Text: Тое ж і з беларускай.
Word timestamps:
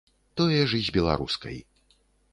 Тое 0.39 0.61
ж 0.71 0.79
і 0.79 0.87
з 0.87 0.95
беларускай. 0.97 1.57